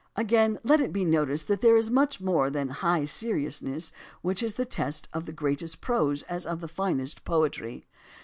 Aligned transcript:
Again, 0.15 0.57
let 0.63 0.81
it 0.81 0.91
be 0.91 1.05
noticed 1.05 1.47
that 1.47 1.61
there 1.61 1.77
is 1.77 1.91
much 1.91 2.19
more 2.19 2.49
than 2.49 2.67
the 2.69 2.73
"high 2.73 3.05
seriousness," 3.05 3.91
which 4.23 4.41
is 4.41 4.55
the 4.55 4.65
test 4.65 5.07
of 5.13 5.27
the 5.27 5.31
greatest 5.31 5.79
prose 5.79 6.23
as 6.23 6.43
of 6.43 6.59
the 6.59 6.67
finest 6.67 7.23
poetry. 7.23 7.85